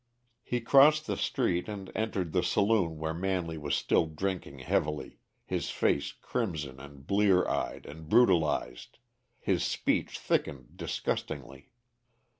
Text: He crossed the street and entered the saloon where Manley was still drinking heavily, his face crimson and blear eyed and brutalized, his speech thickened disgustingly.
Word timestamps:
He 0.41 0.61
crossed 0.61 1.05
the 1.05 1.15
street 1.15 1.69
and 1.69 1.91
entered 1.93 2.31
the 2.33 2.41
saloon 2.41 2.97
where 2.97 3.13
Manley 3.13 3.59
was 3.59 3.75
still 3.75 4.07
drinking 4.07 4.57
heavily, 4.57 5.19
his 5.45 5.69
face 5.69 6.11
crimson 6.11 6.79
and 6.79 7.05
blear 7.05 7.47
eyed 7.47 7.85
and 7.85 8.09
brutalized, 8.09 8.97
his 9.39 9.63
speech 9.63 10.17
thickened 10.17 10.75
disgustingly. 10.75 11.69